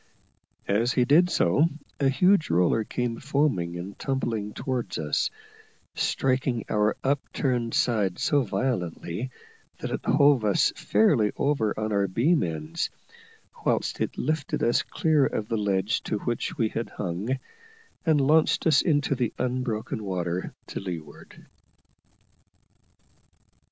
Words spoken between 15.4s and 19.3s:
the ledge to which we had hung, and launched us into